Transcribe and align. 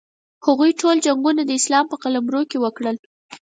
هغوی 0.45 0.71
ټول 0.81 0.95
جنګونه 1.05 1.41
د 1.45 1.51
اسلام 1.59 1.85
په 1.89 1.97
قلمرو 2.03 2.41
کې 2.51 2.57
وکړل. 2.65 2.97